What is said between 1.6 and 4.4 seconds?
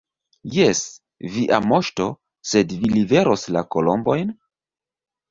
Moŝto, sed vi liveros la kolombojn?